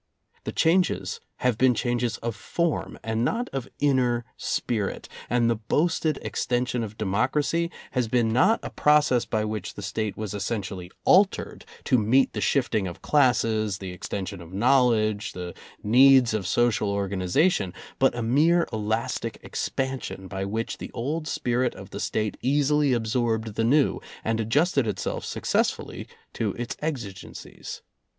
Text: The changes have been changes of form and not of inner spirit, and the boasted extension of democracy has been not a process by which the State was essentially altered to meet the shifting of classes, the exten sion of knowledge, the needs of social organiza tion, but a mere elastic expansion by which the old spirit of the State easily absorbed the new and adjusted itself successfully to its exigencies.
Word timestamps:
The 0.45 0.51
changes 0.51 1.19
have 1.41 1.59
been 1.59 1.75
changes 1.75 2.17
of 2.23 2.35
form 2.35 2.97
and 3.03 3.23
not 3.23 3.49
of 3.49 3.69
inner 3.77 4.25
spirit, 4.35 5.07
and 5.29 5.47
the 5.47 5.57
boasted 5.57 6.17
extension 6.23 6.81
of 6.81 6.97
democracy 6.97 7.69
has 7.91 8.07
been 8.07 8.33
not 8.33 8.59
a 8.63 8.71
process 8.71 9.25
by 9.25 9.45
which 9.45 9.75
the 9.75 9.83
State 9.83 10.17
was 10.17 10.33
essentially 10.33 10.89
altered 11.05 11.65
to 11.83 11.99
meet 11.99 12.33
the 12.33 12.41
shifting 12.41 12.87
of 12.87 13.03
classes, 13.03 13.77
the 13.77 13.95
exten 13.95 14.27
sion 14.27 14.41
of 14.41 14.51
knowledge, 14.51 15.33
the 15.33 15.53
needs 15.83 16.33
of 16.33 16.47
social 16.47 16.91
organiza 16.91 17.51
tion, 17.51 17.71
but 17.99 18.15
a 18.17 18.23
mere 18.23 18.67
elastic 18.73 19.37
expansion 19.43 20.27
by 20.27 20.43
which 20.43 20.79
the 20.79 20.89
old 20.93 21.27
spirit 21.27 21.75
of 21.75 21.91
the 21.91 21.99
State 21.99 22.37
easily 22.41 22.91
absorbed 22.91 23.53
the 23.53 23.63
new 23.63 24.01
and 24.23 24.39
adjusted 24.39 24.87
itself 24.87 25.23
successfully 25.23 26.07
to 26.33 26.53
its 26.57 26.75
exigencies. 26.81 27.83